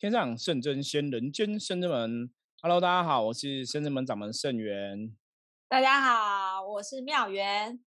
[0.00, 2.30] 天上圣真仙，人间圣真门。
[2.62, 5.12] Hello，大家好，我是圣真门掌门圣元。
[5.68, 7.80] 大家好，我是妙元。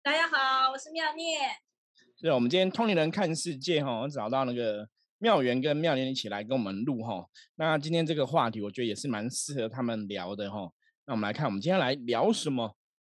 [0.00, 1.40] 大家好，我是妙念。
[2.20, 7.28] 是，我们今天通灵人看世界哈，我找到那个妙元跟妙念一起来跟我们录哈。
[7.56, 10.70] 那今天这个话题，我觉得也是蛮适合他们聊的哈。
[11.04, 12.62] 那我们来看，我们今天来聊什么？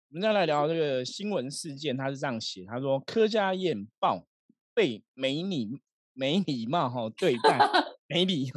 [0.10, 4.26] 我们再来聊这个新闻事件，他是这样写，他说柯家燕报
[4.74, 5.80] 被没礼
[6.14, 7.60] 没礼貌哈对待。
[8.14, 8.52] 没礼，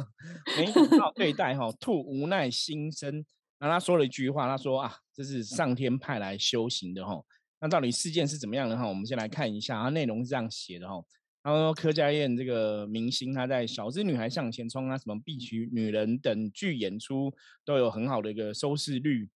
[0.57, 3.25] 没礼貌对待哈，吐无奈心声。
[3.57, 7.23] 然后他说了一句话，他说啊，这是上天派来修行的哈。
[7.61, 8.85] 那到底事件是怎么样的哈？
[8.85, 11.01] 我们先来看一下，它内容是这样写的哈。
[11.41, 19.29] 他说柯佳燕这个明星，她在《小资女孩向前冲》啊、什么《必娶女人》等剧演出都有很好的一个收视率。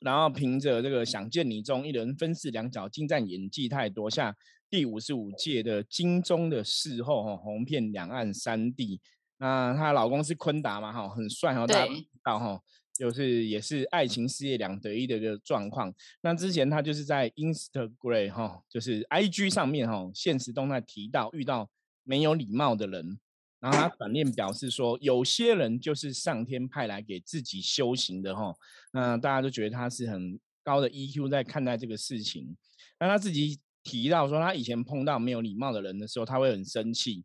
[0.00, 4.36] 然后凭着这个《想见你》中一人分饰两角精湛演技，太多下
[4.70, 9.00] 第五十五届的金钟的视后哈，红遍两岸三地。
[9.38, 12.60] 那她老公是昆达嘛，哈，很帅哈，大家知道哈，
[12.92, 15.94] 就是也是爱情事业两得意的一个状况。
[16.20, 21.70] 那之前她就是在 Instagram 哈，就是 IG 上面哈，现实动态提到遇到
[22.04, 23.18] 没有礼貌的人，
[23.60, 28.54] 然后她转念表示说，有些人就是上天派来给自己修行的哈。
[28.92, 32.56] 那大家都觉得她是很高的 EQ 在看待这个事情。
[33.00, 37.24] 那他自己提到说，他以前碰到没有礼貌的人的时候，他会很生气。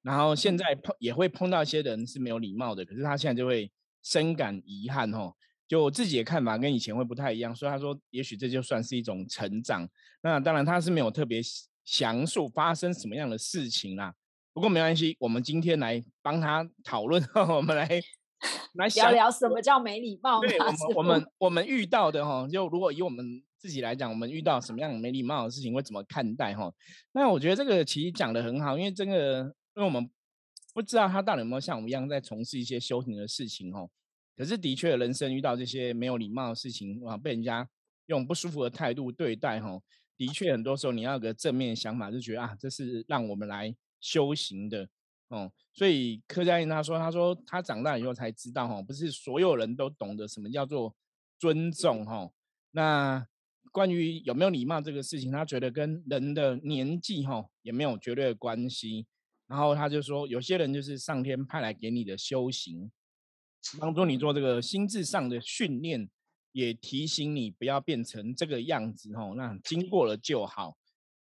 [0.00, 3.70] 然后现在碰也会碰到一些人是没有礼貌的，可是他现在就会
[4.02, 5.34] 深感遗憾哦。
[5.66, 9.86] 就我自己的看法跟以前会不太一样，所以他说也许这就算是一种成长。
[10.22, 11.42] 那当然他是没有特别
[11.84, 14.14] 详述发生什么样的事情啦。
[14.54, 17.22] 不过没关系，我们今天来帮他讨论，
[17.54, 17.86] 我们来
[18.74, 20.40] 来聊聊什么叫没礼貌。
[20.40, 26.72] 对，我们我们我们遇到的哈，就如果以我们自己来讲，我们遇到什么样没礼貌的事情会怎么看待哈？
[27.12, 29.54] 那我觉得这个其实讲的很好，因为这个。
[29.76, 30.10] 因为我们
[30.74, 33.88] 不知道他到底有没有像我们一样在从事一些修行的事情哦，
[34.36, 37.68] 可是的确人生遇到这些没有礼貌的事情啊，被人家
[38.06, 39.80] 用不舒服的态度对待哈，
[40.16, 44.88] 的确很多时候你要有个正面想法，就觉得啊，这是让我们来修行的
[45.28, 45.48] 哦。
[45.72, 50.92] 所以柯佳音他说，他说他长大以后才知道哈，不是所有人都懂得什么叫做
[51.38, 52.28] 尊重哈。
[52.72, 53.24] 那
[53.78, 59.06] 关于有没有礼貌这个事情，他觉得跟人的年纪哈也没有绝对的关系。
[59.46, 62.90] 然后他就说，有些人就是上天派来给你的修行，
[63.78, 66.10] 帮助你做这个心智上的训练，
[66.50, 69.34] 也提醒你不要变成这个样子哦。
[69.36, 70.76] 那经过了就好，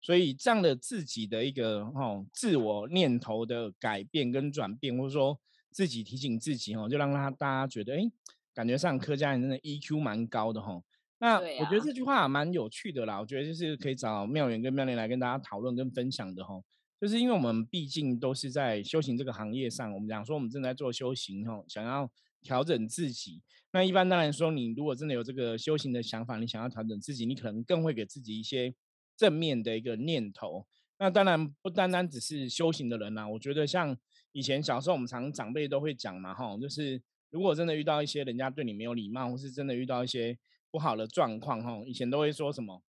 [0.02, 5.40] 所以这样的自己的一个哦自我念头的改变跟转变，或者说
[5.70, 8.02] 自己提醒自己哦，就让他大家觉得，哎，
[8.52, 10.82] 感觉上柯家人的 EQ 蛮高的哈。
[11.22, 16.60] 那我觉得这句话蛮有趣的啦，我觉得就是可以找妙远跟妙莲来跟大家讨论跟分享的哈。
[17.00, 22.10] 就是因为我们毕竟都是在修行这个行业上，我们讲说我们正在做修行哦，想要
[22.42, 23.40] 调整自己。
[23.70, 28.74] 那一般当然说，你如果真的有这个修行的想法，你想要调整自己，你可能更会给自己一些
[29.16, 30.66] 正面的一个念头。
[30.98, 33.96] 那当然不单单只是修行的人呐，我觉得像
[34.32, 37.00] 以前小时候我们常长辈都会讲嘛，哈，就是
[37.30, 40.36] 如果真的遇到一些人家对你没有礼貌，或是真的遇到一些
[40.72, 42.82] 不好的状况，哈，以前都会说什么，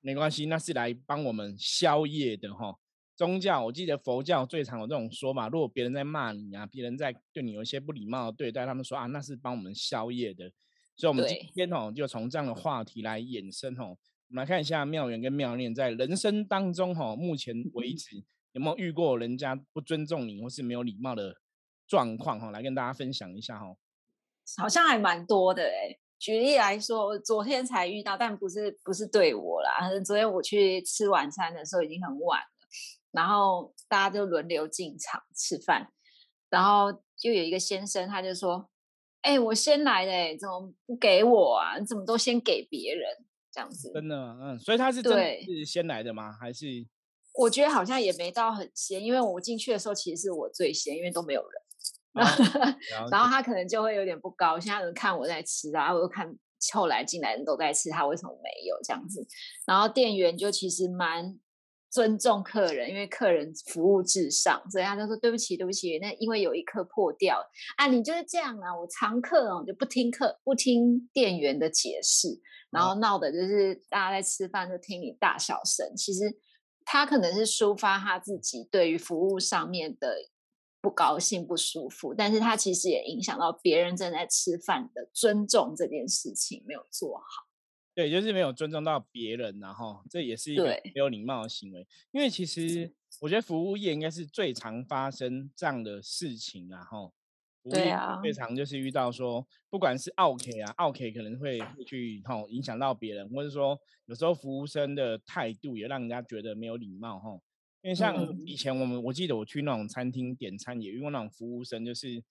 [0.00, 2.78] 没关系，那是来帮我们消业的，哈。
[3.14, 10.50] 宗教，我记得佛教最常有这种说法：如果别人在骂你啊，别人在对你有一些不礼貌的对待，他们说啊，那是帮我们消业的。
[10.96, 13.98] 所以，我们今天哦，就从这样的话题来衍生哦。
[14.28, 18.22] 我们来看一下妙缘跟妙念在人生当中哈，目前为止
[18.52, 21.34] 有没有遇过人家不尊重你或是没有礼貌的
[21.88, 22.52] 状况哈？
[22.52, 23.74] 来跟大家分享一下哈。
[24.56, 25.98] 好像还蛮多的哎。
[26.18, 29.88] 举例来说，我昨天才遇到，但不是不是对我啦。
[30.04, 32.46] 昨天我去吃晚餐的时候已经很晚了。
[33.10, 35.90] 然后大家就轮流进场吃饭，
[36.50, 38.68] 然后就有一个先生，他就说
[39.22, 41.78] ：“哎，我先来的，怎么不给我啊？
[41.78, 43.08] 你怎么都先给别人
[43.50, 46.30] 这样子？”真的，嗯，所以他是真的是先来的吗？
[46.38, 46.66] 还是？
[47.34, 51.62] 我觉得好像也没到很先，因为我进去的时候其实是我最先，因为都没有人。
[53.10, 56.26] 然后 他可能就会有点不高兴，他可能看我在吃啊，我又看
[56.72, 59.26] 后来进来人都在吃，他为什么没有这样子？
[59.66, 61.38] 然后店员就其实蛮。
[61.90, 65.98] 尊重客人，因为客人服务至上，所以他就说对不起，对不起。
[66.00, 67.42] 那因为有一颗破掉
[67.78, 72.28] 啊，你就是这样啊，我常客哦就不听客，不听店员的解释，
[72.70, 75.96] 然后闹的就是大家在吃饭就听你大小声。
[75.96, 76.24] 其实
[76.84, 80.14] 他可能是抒发他自己对于服务上面的
[80.80, 87.48] 不高兴、不舒服，但是他其实也影响到别人正在吃饭的尊重这件事情没有做好。
[87.94, 91.84] 对，就是没有尊重到别人，然后这也是一个没有礼貌的行为。
[92.12, 97.12] 因为其实我觉得服务业应该是最常发生这样的事情，然后
[97.68, 103.76] 对啊，最常就是遇到说，不管是 OK 啊，OK 可能会会去吼影响到别人，或者说
[104.06, 107.42] 有时候服务生的态度也让人家觉得没有礼貌吼。
[107.80, 112.22] 因为像以前我们，我记得我去那种餐厅点餐，也遇过那种服务生，就是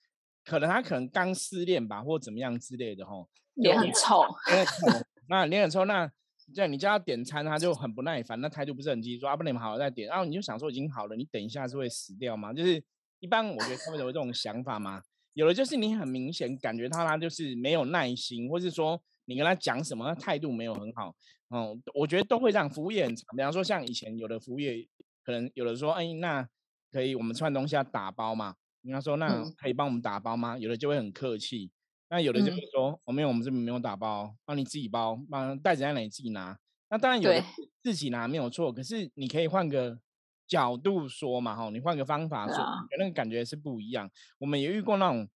[0.43, 5.05] 可能他可能刚失恋吧，或怎么样之类的吼，脸很臭，脸很臭。
[5.29, 6.11] 那脸很臭，那
[6.53, 12.51] 这样你叫他点餐，他就很不耐烦，那态度不是很积极，说啊不能好好再点，然后你就想说已经好了，你等一下是会死掉吗？
[12.51, 12.83] 就是
[13.19, 15.01] 一般我觉得他们有这种想法嘛，
[15.33, 21.15] 有的就是你很明显感觉到他就是没有耐心，或是说你跟他讲什么，态度没有很好，
[21.47, 23.25] 哦，我觉得都会让服务业很长。
[23.35, 24.85] 比方说像以前有的服务业。
[25.27, 26.47] 可能有的说，哎，那
[26.89, 28.55] 可以我们串东西要打包嘛？
[28.81, 30.57] 人家说那可以帮我们打包吗？
[30.57, 31.69] 有的就会很客气，
[32.09, 36.57] 那有的就会说，我没有，我们这边没有打包，帮你自己包，帮袋子在哪里自己拿。
[36.89, 37.43] 那当然有的
[37.83, 39.99] 自己拿没有错，可是你可以换个
[40.47, 42.55] 角度说嘛，哈，你换个方法说，
[42.97, 44.09] 那个感觉是不一样。
[44.37, 45.27] 我们也遇过那种。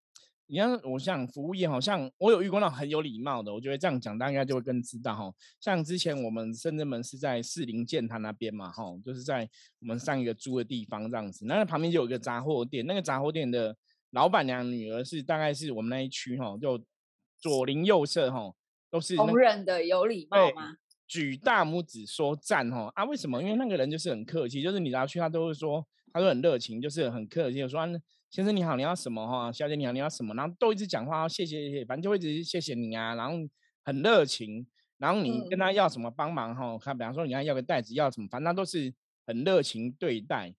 [0.52, 5.34] 你看，我像服务业，好像我有遇过那种很有礼貌的，我觉得这样讲大家就会更知道哈。
[5.62, 9.50] 像之前我们深圳门是在士林建坛那边嘛，哈，就是在
[9.80, 11.46] 我们上一个租的地方这样子。
[11.46, 13.74] 那旁边就有一个杂货店，那个杂货店的
[14.10, 16.84] 老板娘女儿是大概是我们那一区哈，就
[17.40, 18.54] 左邻右舍哈
[18.90, 20.76] 都是同仁的有礼貌吗？
[21.08, 23.06] 举大拇指说赞哈啊？
[23.06, 23.42] 为什么？
[23.42, 27.80] 因为那个人就是很客气，就是你只要去，他都会说，他都很热情，就是很客气，说。
[28.32, 29.52] 先生你好，你要什么哈？
[29.52, 30.34] 小姐你好，你要什么？
[30.36, 33.38] 然后都一直讲话，谢谢谢谢，反正就会一直谢谢你啊，然后
[33.84, 34.66] 很热情，
[34.98, 36.78] 然后你跟他要什么帮忙哈？
[36.80, 38.94] 看，比方说你要要个袋子，要什么，反正都是
[39.28, 40.56] 很热情对待，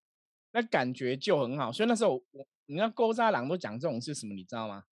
[0.53, 1.73] 那感觉就很好。
[1.73, 4.85] 所以那时候我，你看勾渣郎都讲这种是什么，你知道吗？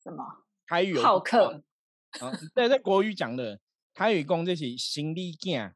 [0.00, 0.24] 什么？
[0.68, 1.64] 台语好客
[2.20, 2.30] 啊？
[2.54, 3.58] 对，在国语讲的
[3.94, 5.74] 台语讲这是行李件。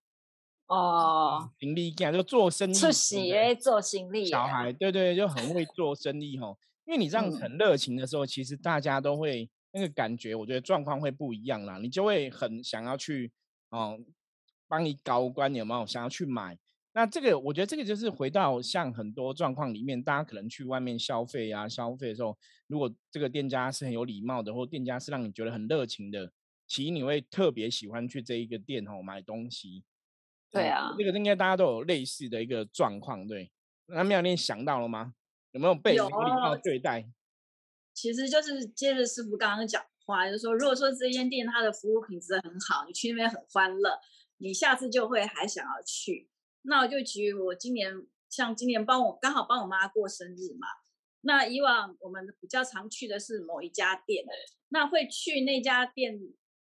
[0.67, 4.25] 哦，行李干就做生意，出席诶，做行李。
[4.25, 6.59] 小孩对对，就很会做生意吼。
[6.87, 11.79] 因为你这样很热情的时候，其实大家都会那个感觉，我觉得状况会不一样啦。
[11.79, 13.31] 你就会很想要去
[13.71, 13.99] 哦，
[14.69, 15.87] 帮你搞关有没有？
[15.87, 16.59] 想要去买。
[16.93, 22.39] 那这个我觉得这个就是回到像很多状况里面，大家可能去外面消费啊，消费的时候，
[22.69, 26.33] 如果这个店家是很有礼貌的，或店家是让你觉得很热情的，
[26.67, 29.83] 其实你会特别喜欢去这一个店哦买东西。
[30.55, 33.51] 对啊，这个应该大家都有类似的一个状况，对。
[33.87, 35.15] 那妙念想到了吗？
[35.53, 37.07] 有没有被有礼貌对待？
[37.93, 43.99] 其实就是接着师傅刚刚讲话，就是说，如果说这间店它的服务品质很好，你去那边很欢乐，
[44.39, 46.31] 你下次就会还想要去。
[46.63, 47.93] 那我就举我今年，
[48.31, 50.67] 像今年帮我刚好帮我妈过生日嘛。
[51.21, 54.25] 那以往我们比较常去的是某一家店，
[54.71, 56.19] 那会去那家店，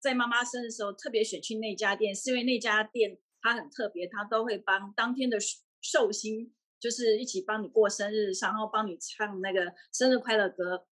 [0.00, 3.19] 在妈妈生日的时候特别选去那家店，是因为那家店。
[3.44, 5.37] 他很特别，他都会帮当天的
[5.82, 6.50] 寿星，
[6.81, 10.87] 就是一起帮你过生日，然后帮你唱那个生日快乐歌。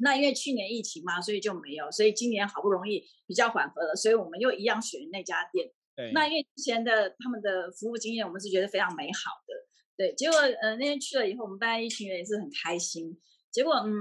[0.00, 5.70] 那因为去年疫情嘛，所以就没有，所以今年好不容易比较缓和了，所以我们又一样选那家店。
[5.94, 9.54] 对，那因为之前的他们的服务经验，我们是觉得非常美好的。
[9.96, 13.16] 对，结果呃那天去了以后，我们班一群人也是很开心。
[13.52, 13.92] 结果嗯，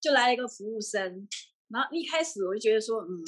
[0.00, 1.28] 就来了一个服务生，
[1.70, 3.24] 然后一开始我就觉得说，嗯，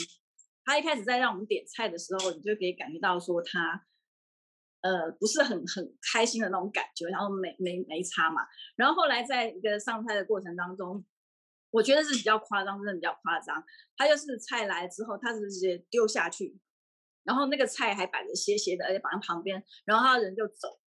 [0.65, 3.87] 他一开始在让我们点菜的时候，你就可以感觉到说他。
[4.83, 8.41] 呃，不是很很开心的那种感觉，然后没没没差嘛。
[8.77, 11.05] 然后后来在一个上菜的过程当中，
[11.71, 13.63] 我觉得是比较夸张，真的比较夸张。
[13.97, 16.59] 他就是菜来之后，他直接丢下去，
[17.25, 20.81] 然后那个菜还摆着斜斜的，而且摆在旁边，然后他人就走。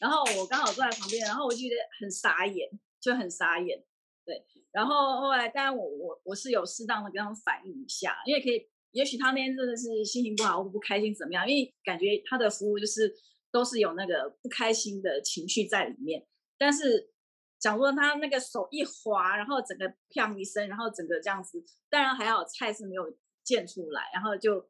[0.00, 2.68] 然后我刚好坐在旁边，然后我就觉得很傻眼，
[3.00, 3.84] 就很傻眼。
[4.24, 13.14] 对，然后后来当然我我我是有适当的跟他们反映一下，因为可以，也许他那天真的是心情不好或不开心怎么样，因为感觉他的服务就是。
[13.56, 16.26] 都是有那个不开心的情绪在里面，
[16.58, 17.10] 但是
[17.58, 24.68] 讲说他那个手一滑，然后整个砰一声，然后整个这样子，当然还好菜是没有溅出来，然后就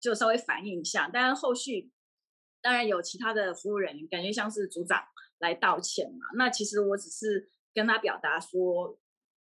[0.00, 1.90] 就稍微反应一下，但是后续
[2.62, 5.02] 当然有其他的服务人员，感觉像是组长
[5.40, 6.26] 来道歉嘛。
[6.36, 8.96] 那其实我只是跟他表达说，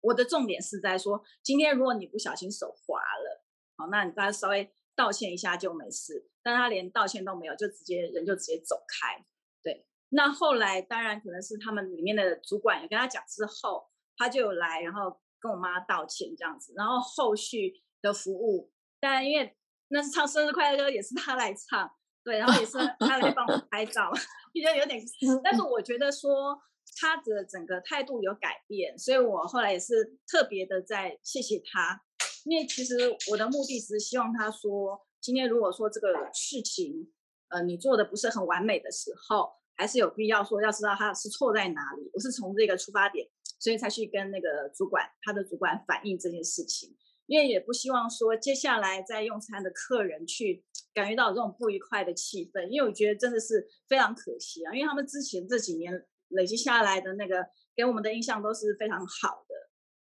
[0.02, 3.42] 我的重点是在说，今天如果你不小心手滑了，
[3.78, 4.70] 好，那你大家稍微。
[4.96, 9.26] 道歉一下就没事，但他连道歉都没有，就直接人就直接走开。
[9.64, 16.74] 对，那后来当然可能是他们里面的主管也跟他讲之后，他就有来，然后跟我妈道歉这样子。
[16.76, 19.56] 然后后续的服务，但因为
[19.90, 21.90] 那是唱生日快乐歌，也是他来唱，
[22.24, 24.12] 对，然后也是他来帮我拍照，
[24.54, 25.02] 比较有点。
[25.44, 26.62] 但是我觉得说
[27.00, 32.04] 他的整个态度有改变，所以我后来也是特别的在谢谢他。
[32.46, 32.96] 因为其实
[33.30, 37.12] 我的目的是希望他说，今天如果说这个事情，
[37.50, 42.10] 呃，你做的不是很完美的时候，还是有必要说要知道他是错在哪里。
[42.14, 43.28] 我是从这个出发点，
[43.60, 46.96] 所以才去跟那个主管，他的主管反映这件事情。
[47.28, 54.74] 因为也不希望说接下来在用餐的客人去感觉到这种不愉快的气氛，因为我觉得真的是非常可惜啊。
[54.74, 59.56] 因为他们之前这几年累积下来的那个给我们的印象都是非常好的，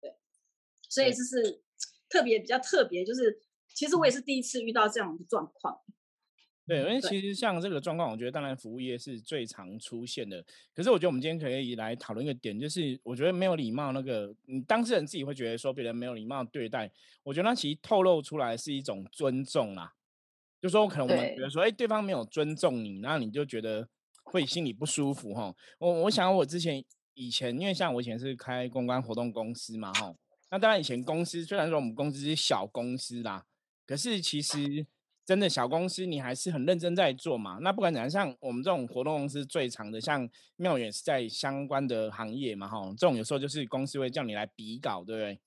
[0.02, 0.16] 对，
[0.88, 1.64] 所以这是
[2.16, 3.38] 特别比较特别，就是
[3.74, 5.78] 其实我也是第一次遇到这样的状况。
[6.66, 10.44] 对，因为其实像这个状况，我觉得当然服务业是最常出现的。
[10.74, 16.90] 可是我觉得我们今天可以来讨论一个点，就是我觉得没有礼貌那个，你当事人自己会觉得说别人没有礼貌对待，
[17.24, 19.94] 我觉得那其实透露出来是一种尊重啦。
[20.62, 23.88] 就说可能我们觉得说，哎，对方没有尊重你，那你就觉得
[24.24, 25.54] 会心里不舒服哈。
[25.78, 30.16] 我我想我之前以前，因为像我以前是开公关活动公司嘛哈，
[30.50, 33.46] 那当然以前公司虽然说我们公司是小公司啦，
[33.86, 34.88] 可是其实。
[35.28, 37.58] 真的小公司，你还是很认真在做嘛？
[37.62, 45.40] 那不管怎样，像我们这种活动公司最长的，像妙远是在相关的行业嘛，哈，这种有时候就是公司会叫你来比稿，对不对？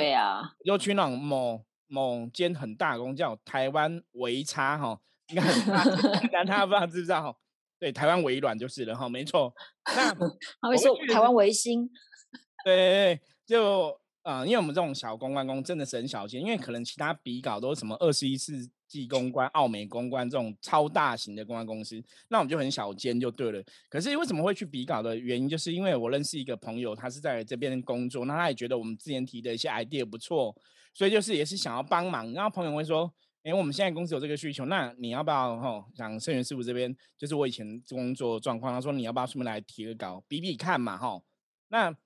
[0.00, 0.54] 对呀。
[0.62, 5.00] 又去那种某某间很大公叫台湾维差哈，
[5.30, 5.84] 应该很大，
[6.30, 7.36] 但他不知道知不知道哈？
[7.80, 9.52] 对，台湾微软就是了哈，没错。
[9.86, 10.14] 那
[10.62, 11.90] 他会说台湾维新。
[12.64, 23.62] 对对对，就啊，因为我们这种小公关公真的是很小间，因为可能其他比稿都是什么二十一世纪公关、奥美公关这种超大型的公关公司，那我们就很小间就对了。
[23.88, 30.52] 可是为什么会去比稿的原因，就是因为我认识一个朋友，他是在这边工作，那他也觉得我们之前提的一些 idea 不错，
[30.92, 32.32] 所以就是也是想要帮忙。
[32.32, 33.08] 然后朋友会说
[33.44, 35.56] ：“哎，我们现在公司有这个需求，那你要不要？
[35.56, 40.98] 哈，像盛源师傅这边就是我以前工作状况，他说你要不要顺便来提个稿，比比看嘛？
[40.98, 41.22] 哈，
[41.68, 41.96] 那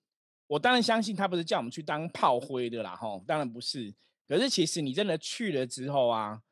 [0.51, 3.95] 我当然相信他不是叫我们去当炮灰的啦，吼，当然不是。
[4.27, 6.43] 可是其实你真的去了之后啊。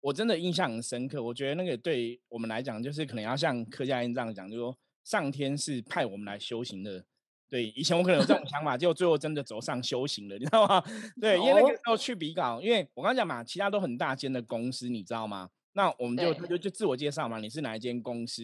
[0.00, 7.04] 我真的印象很深刻，我觉得那个对我们来讲，就是可能要像柯家燕这样讲，就说上天是派我们来修行的。
[7.48, 10.82] 对，以前我可能有这种想法，结果最后真的走上修行了，你知道吗？
[11.22, 15.48] 对，因为那个时候去比稿，因为我刚刚讲嘛，其他都很大间的公司，你知道吗？
[15.74, 18.42] 那我们就就就自我介绍嘛，你是哪一间公司？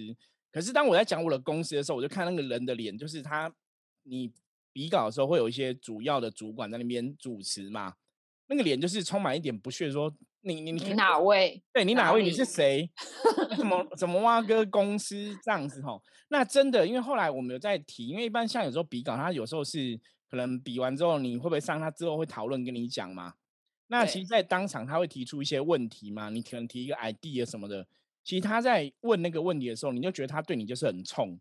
[0.52, 3.52] 可是当我在讲我的公司的时候，我就看那个人的脸，就是他，
[4.04, 4.30] 你
[4.78, 7.94] 比稿的时候会有一些主要的主管在那边主持嘛，
[8.46, 10.14] 那个脸就是充满一点不屑，说。
[10.42, 11.60] 你你你哪位？
[11.72, 12.22] 对你哪位？
[12.22, 12.88] 你是谁？
[13.56, 16.00] 怎么怎么挖哥公司这样子吼？
[16.28, 19.98] 那真的，因为后来我们有在提，因为一般像有时候比稿，他有时候是
[20.30, 23.34] 可能比完之后，你会不会上他之后会讨论跟你讲嘛？
[23.88, 26.30] 那其实，在当场他会提出一些问题嘛？
[26.30, 27.84] 你可能提一个 idea 什么的，
[28.22, 31.38] 其实他在问那个问题的时候，你就觉得他对你就是很冲，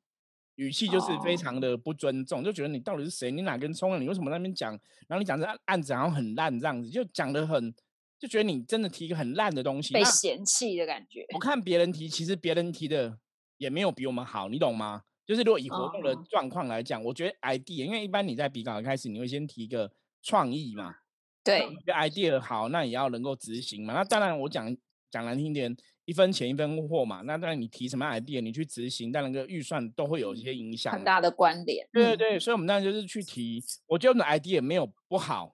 [0.58, 3.32] 语气就是非常的不尊重，就觉得你到底是谁？
[3.32, 3.98] 你哪根葱啊？
[3.98, 4.72] 你为什么那边讲？
[5.08, 7.74] 然后你讲这案子好像很烂这样子，就讲的很。
[8.20, 11.24] 就觉得你真的提一个很烂的东西，被嫌弃的感觉。
[11.36, 13.20] 我看别人提，其实别人提的
[13.58, 15.04] 也没有比我们好，你懂吗？
[15.24, 19.92] 就是如果以活动的状况来讲，我觉得 idea，因为一般你在比稿开始，你会先提一个
[20.24, 20.96] 创意嘛。
[21.44, 23.94] 对，idea 好，那也要能够执行嘛。
[23.94, 24.76] 那当然，我讲
[25.12, 27.22] 讲难听点，一分钱一分货嘛。
[27.24, 31.86] 那当然，你提什么 idea，你去执行，但那个预算都会有一些影响，很大的关联。
[31.92, 35.54] 对对对，所以我们当然就是去提，我觉得 idea 没有不好。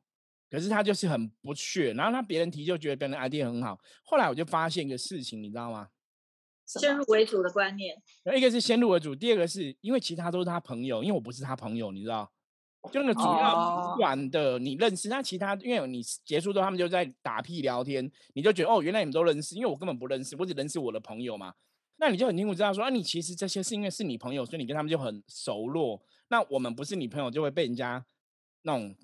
[0.51, 3.79] 可是他就是很不屑，然后他别人提就觉得别人 idea 很好。
[4.03, 5.89] 后来我就发现一个事情，你知道吗？
[6.67, 7.99] 先入为主的观念。
[8.37, 12.31] 一个是先入为主，第二个是因为其他都是他朋友，因为我不是他朋友，你知道？
[12.91, 21.53] 就那个主要管的你认识，那其他因为你结束之后他们就在打屁聊天，你就觉得哦，原来你们都认识，因为我根本不认识，我只认识我的朋友嘛。
[21.97, 26.01] 那你就很清楚知道说啊，你其实这些是因为是你朋友，所以你跟他们就很熟络。
[26.27, 28.05] 那我们不是你朋友，就会被人家
[28.63, 28.95] 那种。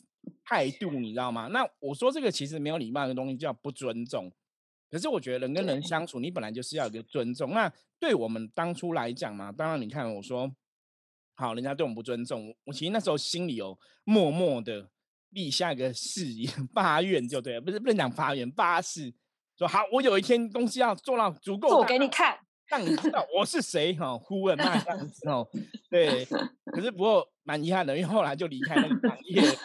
[0.44, 1.48] 态度你知道吗？
[1.48, 4.30] 那我说这个其实没有礼貌的东西叫不尊重。
[4.92, 7.52] 可是我觉得人跟人相处，你本来就是要有个尊重。
[7.52, 10.52] 那对我们当初来讲嘛，当然你看我说
[11.40, 14.90] 好，人家对我们不尊重，我其实那时候心里有默默的
[15.30, 19.14] 立下一个誓言 发愿，就对了，不是不能讲发愿，发誓
[19.58, 25.48] 说好，我有一天东西要做到足够做给你看，让你知道我是谁哈，呼问那样子哦。
[25.90, 26.26] 对，
[26.66, 29.56] 可是不过蛮遗憾的，因为后来就离开那个行业了。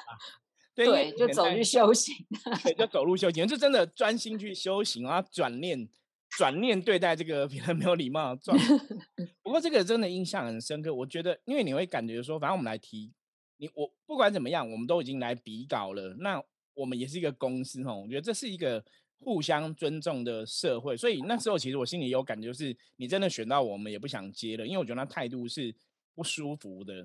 [0.77, 2.15] 对，就走去修行。
[2.63, 5.89] 对，就走路修行，就真的专心去修行然后转念，
[6.37, 8.57] 转念对待这个 别人没有礼貌的状。
[9.43, 10.93] 不过这个真的印象很深刻。
[10.93, 13.13] 我觉得，因为你会感觉说，反正我们来提
[13.59, 16.15] 你，我不管怎么样，我们都已经来比稿了。
[16.21, 16.43] 那
[16.75, 18.85] 我们也是一个公司哦，我觉得这是一个
[19.19, 20.97] 互相尊重的社会。
[20.97, 25.75] 所以那时候其实我心里有感觉，就是你真的选到我们也不想接了，因为我觉得那态度是
[26.15, 27.05] 不舒服的。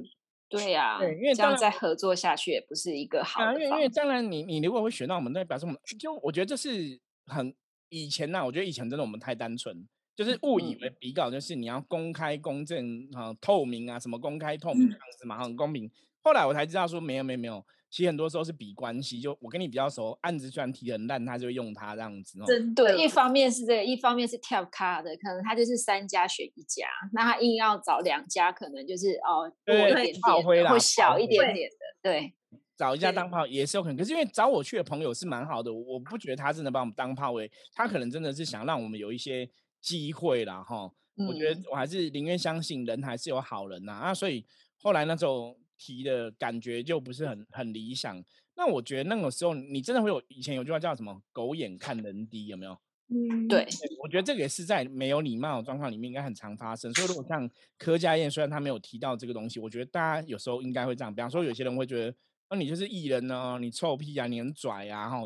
[0.50, 3.54] 对呀，因为这样再合作下去也不是一个好的。
[3.54, 7.54] 因为因为当然，你你如果会选到我们，那表示我们就我觉得这是很
[7.90, 15.90] 以前呢，我觉得以前真的我们太单纯，就是误以为比稿就是你要公开、公正啊、透明啊，什么公开透明这样子嘛，很公平。
[16.22, 22.40] 后来我才知道说没有没有没有，其实很多时候是比关系，就我跟你比较熟，案子虽然提很烂，他就会用他这样子。
[22.46, 32.34] 真对，一方面是这个，一方面是跳卡的，可能他就是三家选一家，那他硬要找两家，可能就是哦多一点点，会小一点点的，对。
[32.80, 39.50] 找一下当炮也是有可能，可是因为找我去的朋友是蛮好的，我不觉得他真的把我们当炮位，他可能真的是想让我们有一些
[39.82, 40.90] 机会啦，哈。
[41.28, 44.46] 我觉得我还是宁愿相信人还是有好人呐，啊，所以
[44.82, 48.24] 后来那种提的感觉就不是很很理想。
[48.56, 52.72] 那我觉得那个时候你真的会有以前有句话叫什么“狗眼看人低”，有没有？
[53.10, 53.68] 嗯，对。
[54.02, 56.94] 我觉得这个也是在没有礼貌的状况里面应该很常发生。
[56.94, 61.14] 所以如果像柯家燕，虽然他没有提到这个东西，我觉得大家有时候应该会这样。
[61.14, 62.16] 比方说有些人会觉得。
[62.52, 63.60] 那你就是艺人呢？
[63.62, 64.26] 你臭屁啊！
[64.26, 65.08] 你很拽啊！
[65.08, 65.18] 哈，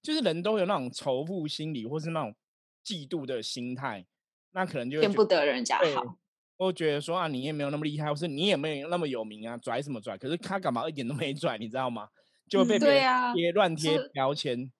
[0.00, 2.34] 就是人都有那种仇富心理，或是那种
[2.82, 4.06] 嫉妒的心态，
[4.52, 6.16] 那可能就见不得人家好，
[6.56, 10.16] 我觉得说啊，你也没有那么厉害，或是你也没有那么有名啊，拽什么拽？
[10.16, 12.08] 可是他干嘛一点都没拽，你知道吗？
[12.48, 14.72] 就被别人贴乱贴标签，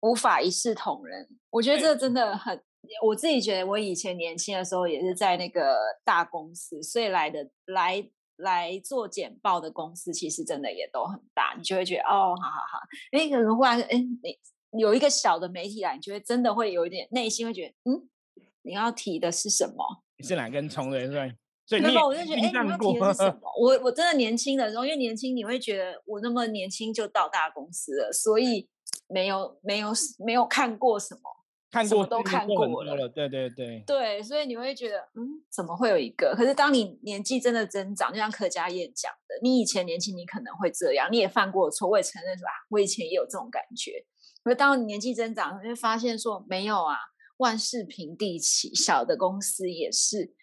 [0.00, 1.26] 无法一视同仁。
[1.48, 2.62] 我觉得这真的很，
[3.02, 8.10] 我自己觉得我以前年轻的时候也是在那个大公司，所以来的来。
[8.40, 12.80] 来做简报的公司，其实真的也都很大，你就会觉得哦，好好好。
[13.12, 14.06] 哎，可能忽然，哎，
[14.72, 18.08] 你有一个小的媒体来，你就会真的会有一点内心会觉得，嗯，
[18.62, 20.02] 你要提的是什么？
[20.18, 20.98] 你是哪根葱的？
[21.08, 21.34] 对，
[21.66, 23.40] 所以我就觉得，哎，你要提的是什么？
[23.58, 28.68] 我我真的年轻的时候，因为年轻，你会觉得我那么年轻就到大公司了，所以
[29.08, 31.20] 没有没有没有看过什么。
[31.70, 36.34] 看过都看过了，对对对，对，所以你会觉得，嗯，怎么会有一个？
[36.36, 42.50] 可是当你年纪真的增长，就像柯佳燕讲的，你以前年轻，你可能会这样，你也犯过错，我也承认是吧？
[42.70, 44.04] 我以前也有这种感觉。
[44.42, 46.96] 可是当你年纪增长，你会发现说，没有啊，
[47.36, 50.34] 万事平地起，小的公司也是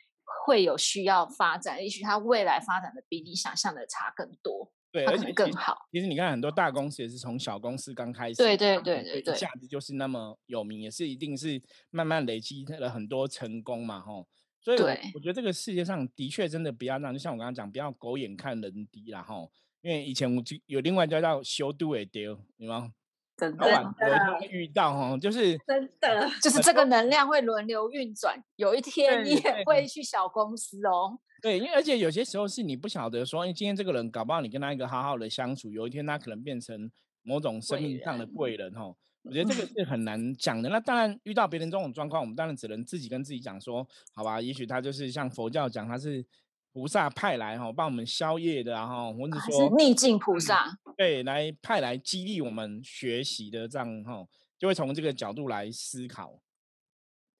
[0.46, 4.72] 会有需要发展，也许它未来发展的比你想象的差更多。
[4.92, 5.78] 对，而且更好。
[5.92, 14.28] 其实你看，很多大公司也是从小公司刚开始，对对对对对，一下子就是那么有名，也是一定是慢慢累积了很多成功嘛，吼。
[14.62, 19.52] 所以，我我觉得这个世界上的确真的不要让，就像我刚刚讲，不要狗眼看人低啦，吼。
[19.82, 22.92] 因为以前我就有另外叫叫修度也丢，你吗？
[23.38, 23.94] 真的，
[24.42, 31.20] 有遇到哈，就是真的，就是这个能量会轮流运转，有一天你也会去小公司哦。
[31.42, 36.90] 对，因为而且有些时候是你不晓得说，因为今天这个人搞不好你跟他一个好好的相处，有一天他可能变成
[37.22, 38.96] 某种生命上的贵人哦。
[39.24, 40.70] 我觉得这个是很难讲的。
[40.70, 46.26] 那当然遇到别人这种状况，我们当然只能自己跟自己讲说，好吧，也许他就是像佛教讲，他是
[46.72, 54.26] 菩萨派来哈，帮我们消业的，然后或者说逆境菩萨，对，来派来激励我们学习的这样哈，
[54.58, 56.40] 就会从这个角度来思考。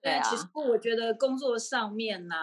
[0.02, 2.36] 对啊，其实我觉得工作上面呢，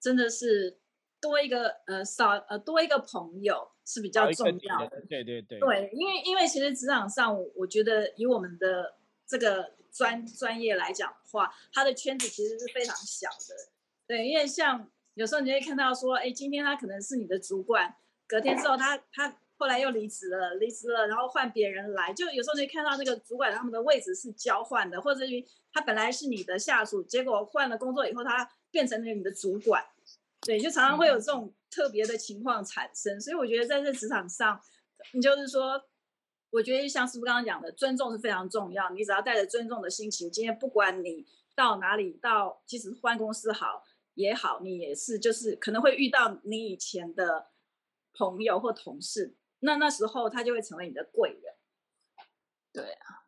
[0.00, 0.78] 真的是。
[1.20, 8.94] 多一个呃少呃多一个朋友是比较重要的，对对对，对，因为因为其实职场上，我觉得以我们的
[9.26, 13.54] 这个专专业来讲的话，他的圈子其实是非常小的，
[14.06, 29.82] 对，因为像有时候你会看到说，哎，今天他可能是你的主管，隔天之后他他后来又离职了，离职了，然后换别人来，就有时候你会看到那个主管他们的位置是交换的，或者于他本来是你的下属，结果换了工作以后，他变成了你的主管。
[30.46, 34.60] 对，就常常会有这种特别的情况产生，所以我觉得在这职场上，
[35.12, 35.82] 你就是说，
[36.50, 38.88] 我觉得像师傅刚刚讲的，尊重是非常重要。
[38.90, 43.82] 你只要带着尊重的心情，今天不管你到哪里，到即使换公司好
[44.14, 47.48] 也好，你也是就是可能会遇到你以前的
[48.12, 51.54] 朋友或同事，那那时候他就会成为你的贵人。
[52.72, 53.26] 对啊，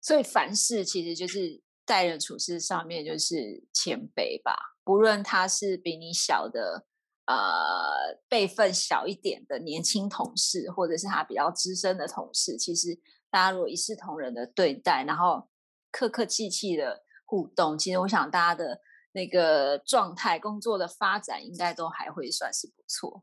[0.00, 4.76] 所以凡事其实就是待人处事上面就是谦卑吧。
[4.90, 6.84] 无论他是比你小的，
[7.26, 12.98] 呃，辈分小一点的年轻同事，或者是他比较资深的同事，其实
[13.30, 15.48] 大家如果一视同仁的对待，然后
[15.92, 18.80] 客客气气的互动，其实我想大家的
[19.12, 23.22] 那个状态、工作的发展，应该都还会算是不错。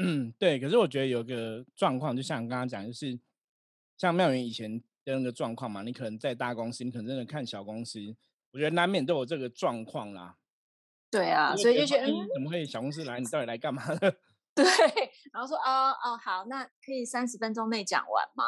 [0.00, 0.60] 嗯，对。
[0.60, 3.18] 可是我觉得有个状况，就像刚刚讲，就是
[3.96, 7.98] 像妙云以前的那个状况嘛，你可能在大公司，你可能真的看小公司，
[8.52, 10.36] 我觉得难免都有这个状况啦。
[11.10, 13.18] 对啊，所以就觉得怎么会小公司来？
[13.18, 14.14] 你到底来干嘛的？
[14.54, 14.64] 对，
[15.32, 18.44] 然后说哦哦好，那可以三十分钟内讲完吗？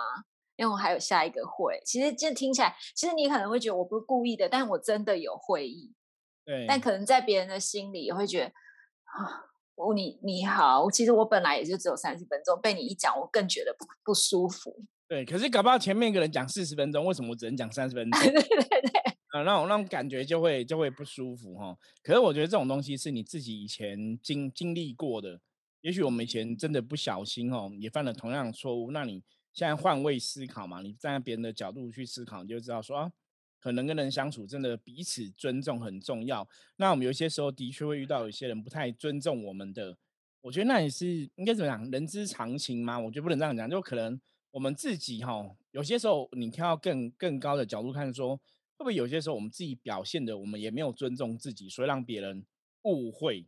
[0.56, 1.80] 因为我还有下一个会。
[1.86, 5.94] 其实这听起来，其实你可能会觉得我不是故意的，但我真的有会议。
[6.44, 9.44] 对，但可能在别人的心里也会觉得啊，
[9.76, 14.84] 我你你好，其实我本来也就只有三十分钟，被你一讲，我更觉得不不舒服。
[15.10, 18.20] 对，可是搞不好前面一个人讲四十分钟，为什么我只能讲三十分钟？
[18.22, 21.76] 对对对，啊，那种那种感觉就会就会不舒服哈。
[22.00, 25.40] 可是我觉得这种东西是你自己以前经经历过的，
[25.80, 28.92] 也许我们以前真的不小心哦，也犯了同样的错误。
[28.92, 29.20] 那你
[29.52, 33.10] 现在换位思考嘛，你站在别人的角度去思考，你就知道说啊，
[33.58, 36.48] 可能跟人相处真的彼此尊重很重要。
[36.76, 39.96] 那我们有些时候的确会遇到有些人不太尊重我们的，
[40.40, 42.96] 我觉得那也是应该怎么讲，人之常情嘛。
[42.96, 44.20] 我觉得不能这样讲，就可能
[44.52, 52.44] 我们自己哈，有些时候你跳到更更高的角度看，说会不会有些时候我们自己表现的，我们也没有尊重自己，所以让别人
[52.82, 53.46] 误会。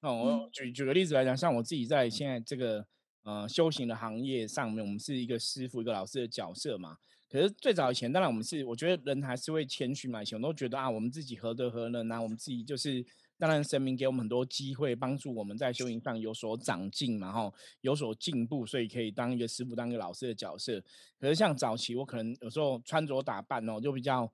[0.00, 2.86] 那我举举个例子来讲，像我自己在现在这个
[3.22, 6.98] 呃修行的行业上面，我们是一个师傅、一个老师的角色嘛。
[7.28, 10.22] 可是最早以前，当然我们是，我觉得人还是会谦虚嘛。
[10.22, 13.04] 以前我都觉得啊，我们自己何德何能啊，我们自己就是，
[13.38, 20.82] 当然神明给我们很多机会，帮助我们在修行上有所长进嘛，哈，有所进步，所以可以当一个师傅，当一个老师的角色。
[21.18, 24.32] 可是像早期，我可能有时候穿着打扮哦，就比较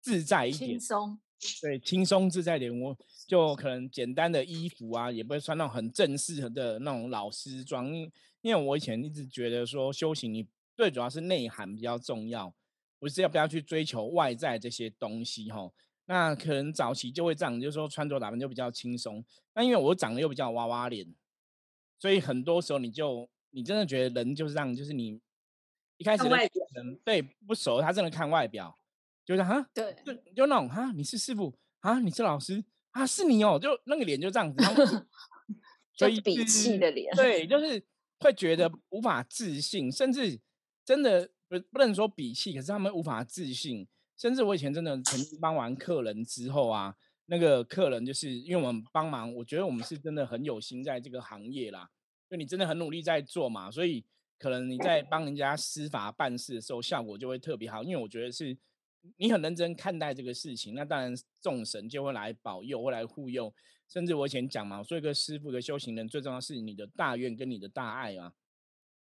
[0.00, 1.18] 自在一点，轻松，
[1.62, 2.80] 对，轻松自在点。
[2.80, 2.96] 我
[3.26, 7.92] 就可能简单的衣服啊，也不会穿那种很正式的那种老师装，
[8.42, 10.46] 因为我以前一直觉得说修行你。
[10.76, 12.52] 最主要是内涵比较重要，
[12.98, 15.72] 不是要不要去追求外在这些东西哈。
[16.06, 19.24] 那可能早期就会这样，就是说穿着打扮就比较轻松。
[19.54, 21.14] 那因为我长得又比较娃娃脸，
[21.98, 25.20] 所以很多时候你就你真的觉得人就是这样，就是你
[25.98, 26.24] 一开始
[27.04, 28.78] 对不熟，他真的看外表，
[29.24, 34.62] 就是哈，对，就就那种哈，你是师傅啊，你是老师啊，是你哦，就那个脸就这样子，
[35.94, 37.84] 所以鄙气的脸，对，就是
[38.20, 40.40] 会觉得无法自信，甚至。
[40.86, 43.88] 真的不不能说比气，可是他们无法自信。
[44.16, 51.90] 甚至我以前真的曾经帮完客人之后啊，那个客人就是因为我们帮忙，我觉得我们是真的很有心在这个行业啦，
[52.30, 54.04] 就你真的很努力在做嘛，所以
[54.38, 57.82] 可能你在帮人家司法办事的时候，效果就会特别好。
[57.82, 58.56] 因为我觉得是
[59.18, 63.52] 你很认真看待这个事情，那当然众神就会来保佑，会来护佑。
[63.88, 68.32] 甚至我以前讲嘛，做一个师傅的修行人，最重要是你的大愿跟你的大爱啊。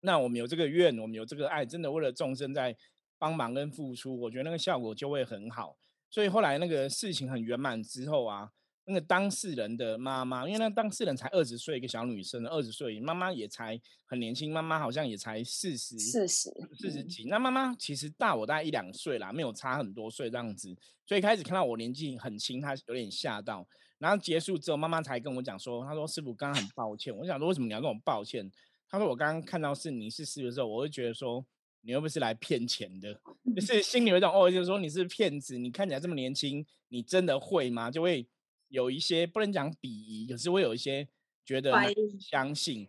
[0.01, 2.77] 那我们有这个愿，我们有这个爱，真的为了众生在
[3.23, 5.77] 帮忙跟付出，我觉得那个效果就会很好。
[6.11, 8.51] 所以后来那个事情很圆满之后啊，
[8.85, 17.29] 那个当事人的妈妈，因为那当事人才二十岁，一个小女生，二十岁，妈妈也才很年轻，妈妈好像也才四十，四十，四十几。
[17.29, 20.77] 那妈妈其实大我大概一两岁啦，没有差很多岁这样子。
[21.07, 23.65] 所以开始看到我年纪很轻，她有点吓到。
[23.99, 27.17] 然后结束之后，妈妈才跟我讲说，她说师傅刚刚很抱歉。
[27.17, 28.51] 我想说为什么你要跟我抱歉？
[28.91, 31.43] 她说：“我刚刚看到是你是师傅的时候，我会觉得说
[31.83, 33.21] 你又不是来骗钱的，
[33.55, 35.59] 就是心里有一种哦，就是说你是骗子。
[35.59, 37.91] 你看起来这么年轻，你真的会吗？
[37.91, 38.27] 就会
[38.69, 41.07] 有一些不能讲鄙夷，可是会有一些
[41.45, 41.73] 觉得
[42.19, 42.89] 相信。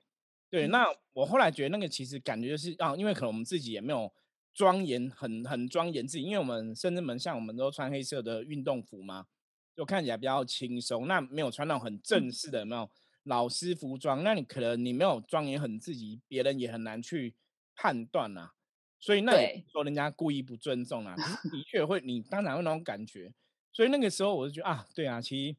[0.49, 4.11] 对，那我后来觉得那个其实感觉就是啊，因为可能我们自己也没有
[4.53, 9.25] 庄严，很很庄严自己，因为我们甚至门像我们都穿黑色的运动服嘛，
[9.75, 11.07] 就看起来比较轻松。
[11.07, 12.89] 那没有穿那种很正式的，没有。”
[13.23, 17.33] 老师服装，那你可能你没有庄严很自己，别人也很难去
[17.73, 18.51] 判断呐。
[19.03, 19.33] 所以那
[19.69, 21.23] 说人家故意不尊重啊，的
[21.67, 23.29] 确会，你当然会那种感觉。
[23.73, 25.57] 所以那个时候我就觉得啊，对啊，其实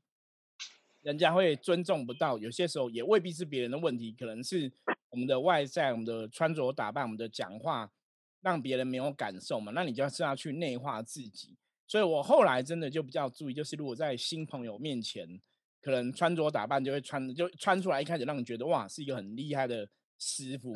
[1.03, 4.73] 人家会尊重不到，有些时候也未必是别人的问题，可能是
[5.11, 7.93] 我们的外在、我们的穿着打扮、我们的讲话，
[8.41, 9.73] 让别人没有感受嘛。
[9.75, 11.55] 那你就要是要去内化自己。
[11.87, 15.39] 所以我后来真的就比较注意，就是如果在新朋友面前。
[15.83, 19.87] 可能穿着打扮就会穿，就穿出来，一开始让你觉得哇，是一个很厉害的
[20.19, 20.73] 师傅。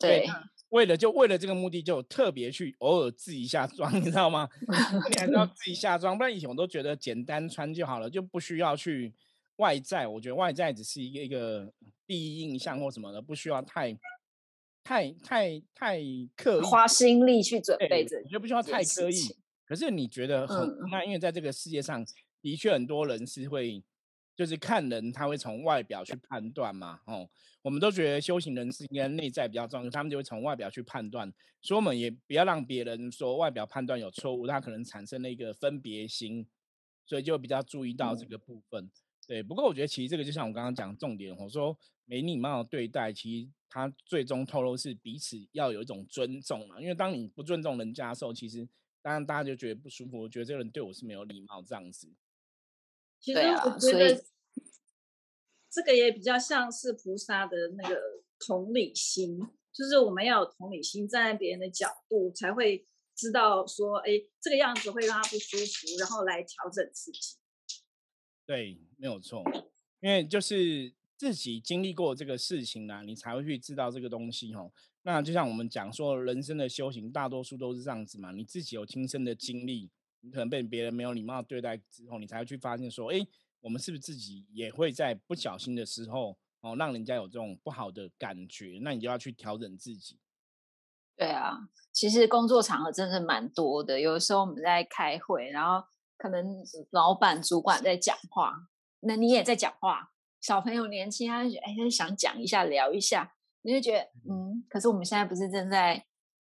[0.00, 0.26] 对，
[0.70, 4.48] 为了就为了这个目的，就特别去偶尔自一下妆， 你知道吗？
[4.66, 9.12] 你还是要自己下妆，不然以前我都觉得简单穿就好了，就不需要去
[9.56, 10.06] 外在。
[10.06, 11.72] 我觉得外在只是一个一个
[12.06, 13.94] 第一印象或什么的，不需要太
[14.82, 16.00] 太太太
[16.34, 18.02] 刻意花心力去准备。
[18.24, 19.36] 我觉得不需要太刻意。
[19.66, 22.04] 可是你觉得很那，因为在这个世界上
[22.40, 23.84] 的确很多人是会。
[24.36, 27.28] 就是看人，他会从外表去判断嘛，哦，
[27.62, 36.46] 我们都觉得修行人是应该内在比较重要，他们就会从外表去判断，所以我们也不要让别人说外表判断有错误，他可能产生了一个分别心，
[37.04, 38.90] 所以就比较注意到这个部分。
[39.26, 48.66] 对，不过我觉得其实这个就像我刚刚讲重点，我说没礼貌对待，其实他最终透露是彼此要有一种尊重嘛，因为当你不尊重人家的时候，其实
[49.02, 52.08] 当然大家就觉得不舒服，我觉得这个人对我是没有礼貌这样子。
[53.20, 54.24] 其实我觉得
[55.70, 58.00] 这个也比较像是菩萨的那个
[58.46, 59.38] 同理心，
[59.72, 67.36] 就是我们要有同理心，站在别人的角度，才会知道说，哎，这个样子会让他不舒服，然后来调整自己。
[68.46, 69.44] 对，没有错，
[70.00, 74.72] 因为就是自己经历过这个事情啦，你才会去知道这个东西哦。
[75.02, 78.32] 那就像我们讲说，人生的修行大多数都是这样子嘛。
[78.32, 83.18] 你自己有亲身的经历，你可能被别人没有礼貌对待之后，你才会去发现说，哎，
[83.60, 88.78] 我们是不是自己也会在不小心的时候，哦，让人家有这种不好的感觉？
[88.82, 90.18] 那你就要去调整自己。
[91.16, 94.00] 对啊，其实工作场合真的蛮多的。
[94.00, 98.68] 有的时候我们在开会，然后可能老板、主管在讲话，
[99.00, 100.12] 那你也在讲话。
[100.40, 104.64] 小朋友年轻，他就觉得哎，他想讲一下、聊一下，你就觉得嗯。
[104.70, 106.06] 可是我们现在不是正在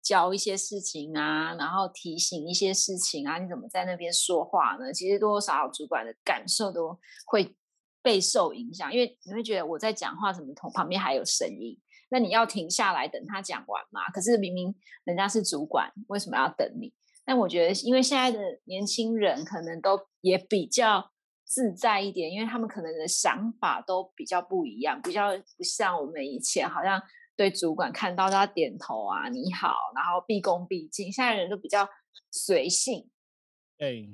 [0.03, 3.39] 教一些事情啊，然后提醒一些事情啊？
[3.39, 4.91] 你怎么在那边说话呢？
[4.93, 7.55] 其实多多少少主管的感受都会
[8.01, 11.79] 备受影响，因为你会觉得我在讲话，怎么同旁边还有声音？
[12.09, 14.09] 那你要停下来等他讲完嘛？
[14.11, 16.93] 可是明明人家是主管，为什么要等你？
[17.25, 21.09] 但我觉得，因为现在的年轻人可能都也比较
[21.45, 27.01] 自在一点，因为他们可能的想法都比较不一样，比较不像我们以前，好像
[27.35, 31.11] 对主管看到他点头啊，你好，然后毕恭毕敬。
[31.11, 31.87] 现在人都比较
[32.31, 33.09] 随性。
[33.77, 34.09] 对，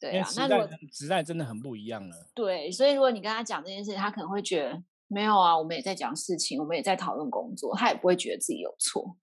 [0.00, 0.28] 对啊。
[0.36, 2.30] 那如果时代真的很不一样了。
[2.34, 4.82] 对，所以如果你跟他讲这件事，他可能会觉得。
[5.06, 9.16] 没有啊，我们也在讲事情，我们也在讨论工作，他也不会觉得自己有错。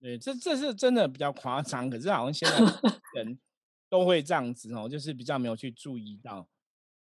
[0.00, 2.58] 对，这这是真的比较夸张，可是好像现在
[3.14, 3.38] 人
[3.90, 6.48] 都会这样子哦，就是比较没有去注意到。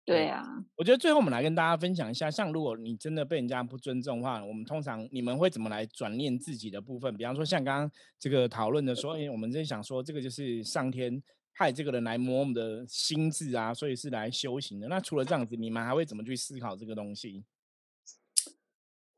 [0.10, 0.44] 对啊，
[0.76, 7.16] 我觉得最后我们来跟大家分享一下，像如果你真的被人家不尊重的话，我们通常你们会怎么来转念自己的部分？
[7.16, 11.22] 比方说像刚刚这个讨论的说，哎，我们在想说这个就是上天
[11.54, 14.88] 派这个人来磨我们的心智啊，所以是来修行的。
[14.88, 17.44] 那除了这样子，你们还会怎么去思考这个东西？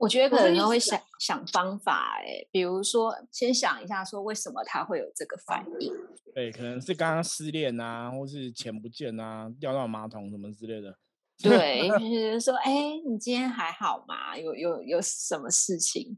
[0.02, 5.94] 我觉得可能会想想方法，哎，比如说先想一下，说为什么他会有这个反应？
[6.34, 10.98] 对，可能是刚刚失恋啊，或是钱不见啊，掉到马桶什么之类的。
[11.38, 12.72] 对， 就是说，哎，
[13.08, 14.36] 你今天还好吗？
[14.36, 16.18] 有有有什么事情？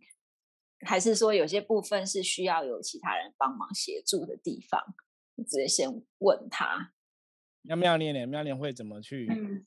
[0.85, 4.81] 还是说有些部分是需要有其他人帮忙协助的地方？
[5.45, 6.93] 直接先问他。
[7.63, 9.27] 妙妙练练，妙念会怎么去？
[9.29, 9.65] 嗯，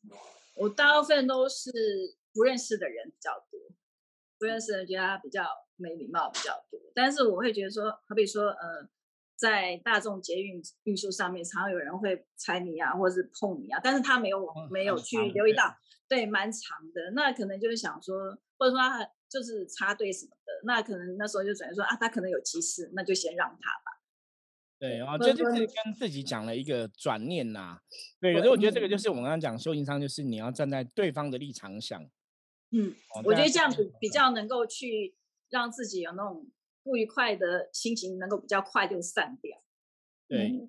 [0.55, 1.70] 我大部分都是
[2.33, 3.46] 不认识的人比较多。
[4.47, 8.89] 不认识的人觉得他比较没礼貌比较多，但是我会觉得说，好比说，呃，
[9.35, 15.75] 在大众捷运运输上面，常常有人会踩你啊，或者是碰你啊，但是他没有没有去留意到，
[16.09, 23.99] 对，蛮长的，那可能就是想说，或者说他就是插队什么的，那可能那时候就转说啊，他可能有急事，那就先让他吧。
[24.79, 27.81] 对，然后这就是跟自己讲了一个转念呐。
[28.21, 32.09] 对，可是我觉得这个就是我们刚刚讲修行上，就是你要站在对方的立场想。
[32.70, 35.14] 嗯，我觉得这样子比较能够去
[35.50, 36.46] 让自己有那种
[36.83, 39.59] 不愉快的心情，能够比较快就散掉。
[40.29, 40.68] 对，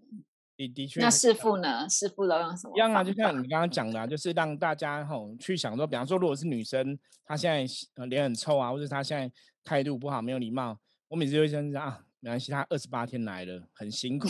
[0.55, 0.99] 的的确。
[0.99, 1.89] 那师傅呢？
[1.89, 2.75] 师傅都用什么？
[2.75, 9.31] 一样啊，就像你刚刚讲的，就是让大家吼去想说，比方说，如果是女生，她现在脸很臭啊，或者她现在
[9.63, 14.27] 态度不好、没有礼貌，我每次就会这样啊，没关系，她二十八天来了，很辛苦。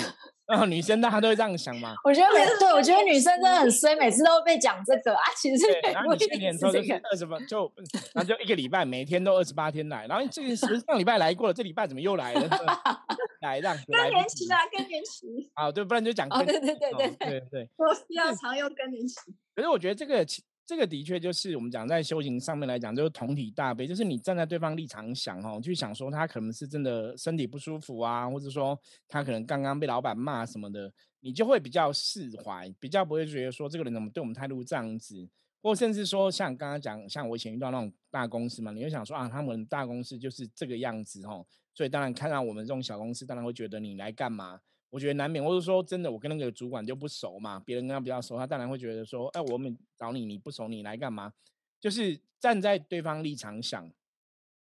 [0.48, 1.94] 然后女生大家都会这样想嘛？
[2.04, 5.22] 我觉得每次对我觉得女生真的很衰，每次都被讲这个啊。
[5.36, 7.72] 其实然后你去年抽就是二十八，就
[8.14, 10.08] 然后就一个礼拜，每天都二十八天来。
[10.08, 12.50] 然后这个是上礼拜来过了，这礼拜怎么又来了？
[13.42, 15.52] 来让更年期啊，更年期。
[15.54, 17.70] 啊，对，不然就讲对对对对对对对。
[17.76, 19.16] 我要常用更年期。
[19.56, 20.26] 可是我觉得这个。
[20.67, 28.77] 这个的确就是我们讲在修行上面来讲，就是同体大悲，就是你站在对方立场想哦，去想说他可能是真的身体不舒服啊，或者说
[29.08, 35.25] 他可能刚刚被老板骂什么的，你就会比较释怀，比较不会觉得说这个人怎么对我们态度这样子，
[35.62, 44.60] 或甚至说像刚刚讲，像我以前遇到那种大公司嘛，你会想说啊，他们大公司就是这个样子哦，所以当然看到我们这种小公司，当然会觉得你来干嘛？
[44.89, 51.34] 我觉得难免，或者说真的，我跟那个主管就不熟嘛，别人跟他比较熟，他当然会觉得说，哎，我们找你，你不熟，你来干嘛？
[51.80, 53.91] 就是站在对方立场想，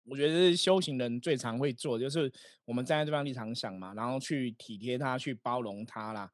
[0.04, 2.30] 我觉得是修行人最常会做，就是
[2.66, 6.30] 我们站在对方立场想嘛，然后去体贴他，去包容他啦。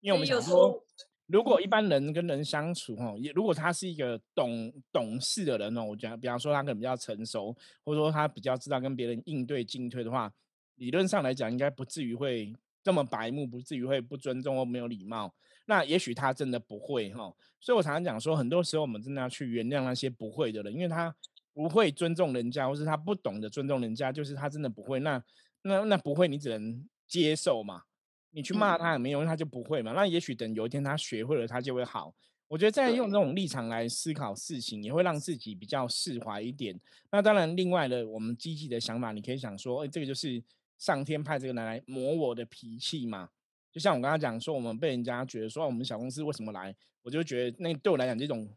[0.00, 0.82] 因为我们想说，
[1.26, 10.32] 如果一般人跟人相处，哈，如果他是一个懂懂事的人哦，我觉得，比方说他可能比较成熟，或者说他比较知道跟别人应对进退的话，
[10.76, 12.54] 理论上来讲，应该不至于会。
[12.82, 15.34] 这么白目，不至于会不尊重或没有礼貌。
[15.66, 21.14] 那也许他真的不会哈，所以我常常讲说，很多时候我们真的要去原谅那些不会的人，因为他
[21.52, 24.98] 不会尊重人家，或是他不懂得尊重人家，就是他真的不会。
[24.98, 25.22] 那
[25.62, 27.82] 那那不会，你只能接受嘛。
[28.32, 29.92] 你去骂他也没用，他就不会嘛。
[29.92, 32.12] 那也许等有一天他学会了，他就会好。
[32.48, 36.76] 我觉得在用这种立场来思考事情，也会让自己比较释怀一点。
[37.12, 40.42] 那当然，另外的我们积极的想法，你可以想说，哎，这个就是。
[40.80, 43.28] 上天派这个人来磨我的脾气嘛？
[43.70, 48.52] 就像我刚刚讲说，我们被人家觉得说我们小公司为什么来，我就觉得那对我来讲这种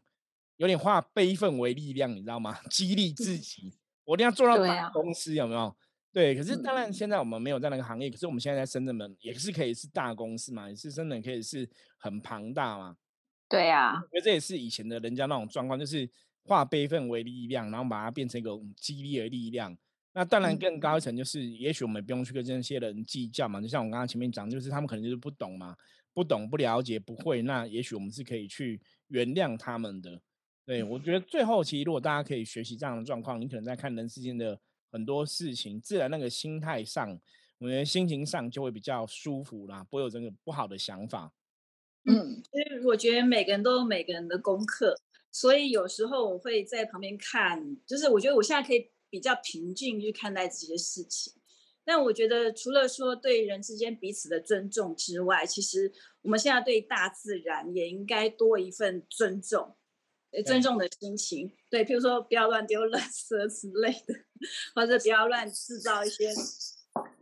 [0.56, 2.58] 有点化悲愤为力量，你知道吗？
[2.68, 3.72] 激励自己，
[4.04, 5.76] 我一定要做到大公司，有没有？
[6.12, 12.96] 对，可是当然现在我们没有在那个行业，可是我们现在在深圳门也是可以是大公司嘛，也是真的可以是很庞大嘛。
[13.48, 16.08] 对呀，我觉得这也是以前的人家那种状况，就是
[16.44, 19.76] 化悲愤为力量，然后把它变成一个激励的力量。
[20.14, 23.60] 那当然更高一层就是，也许我们不用去跟这些人计较嘛。
[23.60, 25.76] 就像我刚刚前面讲，就是他们可能就是不懂嘛，
[26.12, 30.20] 不懂、不了解、不会，那也许我们是可以去原谅他们的。
[30.64, 34.58] 对我觉得最后其实如果大家可以学习这样的状况，你可能在看人世间的
[34.90, 37.20] 很多事情，自然那个心态上，
[37.58, 41.32] 我觉得心情上就会比较舒服啦，不会有这个不好的想法。
[42.04, 44.94] 嗯，因为我觉得每个人都有每个人的功课，
[45.32, 51.32] 所以有时候我会在旁边看，就是我觉得我现在可以比较平静去看待这些事情。
[51.84, 59.76] 但我觉得除了说对人之间彼此的尊重之外，其实我们现在对大自然也应该多一份尊重，
[60.44, 61.52] 尊重的心情。
[61.70, 64.14] 对，譬如说不要乱丢垃圾之类的，
[64.74, 66.32] 或者不要乱制造一些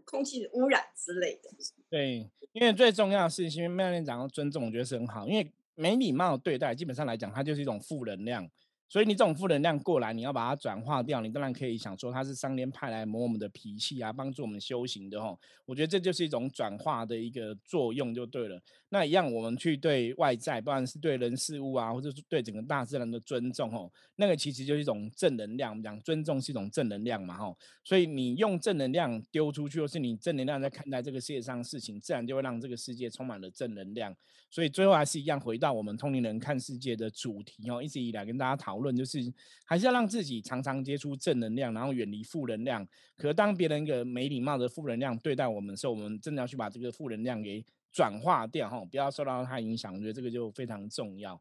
[0.07, 1.51] 空气污染之类的。
[1.91, 2.31] 对。
[2.53, 5.27] 因为最重要的是，因为麦店长的尊重，我觉得是很好。
[5.27, 8.47] 因为没礼貌对待，基本上来讲，它就是一种负能量。
[8.93, 11.23] 所以你这种负能量过来，你要把它转化掉。
[11.23, 15.41] 你当然可以想说，它是上天派来磨我们的脾气啊，帮助我们修行的吼。
[15.65, 18.61] 我觉得这就是一种转化的一个作用，就对了。
[18.91, 25.71] 那一样，我们去对外在，不管是对人事物啊，或者是对整个大自然的尊重吼，那个其实就是一种正能量。
[25.71, 27.57] 我们讲尊重是一种正能量嘛吼。
[27.83, 34.15] 所以你用正能量丢出去，或是你正能量在看待这个世界上的事情，自然就会让这个世界充满了正能量。
[34.51, 39.19] 所以最后还是一样，回到我们通灵人看世界的主题哦，一直以来跟大家讨，就是
[39.65, 42.85] 还是要让自己常常接触正能量，然后远离负能量。
[43.17, 49.95] 可当别人一个没礼貌的负能量对待我们的时候，我们真的要去把这个负能量给转化掉哈，不要受到它影响。
[49.95, 51.41] 我觉得这个就非常重要。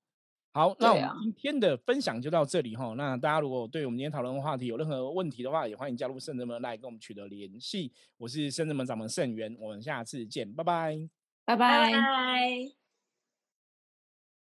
[0.53, 2.93] 好，那我们今天的分享就到这里哈。
[2.97, 7.89] 那大家如果对我们今天讨论的话题有任何问题的话，也欢迎加入圣人们来跟我们取得联系。
[8.17, 11.09] 我是圣人们掌门圣元，我们下次见，拜拜，
[11.45, 12.80] 拜拜。